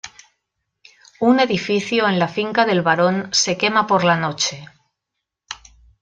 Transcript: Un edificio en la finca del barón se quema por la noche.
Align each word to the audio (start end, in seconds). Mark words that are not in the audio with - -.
Un 1.19 1.39
edificio 1.39 2.07
en 2.07 2.17
la 2.17 2.27
finca 2.27 2.65
del 2.65 2.81
barón 2.81 3.29
se 3.31 3.55
quema 3.55 3.85
por 3.85 4.03
la 4.03 4.15
noche. 4.17 4.65